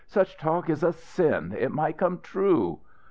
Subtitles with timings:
[0.07, 1.53] "Such talk is a sin!
[1.55, 2.79] It might come true."